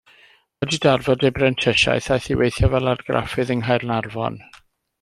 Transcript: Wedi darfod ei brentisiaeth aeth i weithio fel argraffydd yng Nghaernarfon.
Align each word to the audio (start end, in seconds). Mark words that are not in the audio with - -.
Wedi 0.63 0.79
darfod 0.85 1.25
ei 1.29 1.35
brentisiaeth 1.35 2.09
aeth 2.15 2.29
i 2.35 2.37
weithio 2.41 2.71
fel 2.73 2.91
argraffydd 2.95 3.53
yng 3.57 3.63
Nghaernarfon. 3.69 4.41